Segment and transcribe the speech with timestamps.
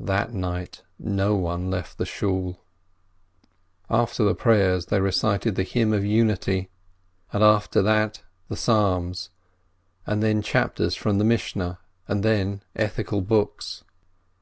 [0.00, 2.62] That night no one left the Shool,
[3.88, 6.68] After the prayers they recited the Hymn of Unity,
[7.32, 9.30] and after that the Psalms,
[10.04, 13.82] and then chapters from the Mishnah, and then ethical books.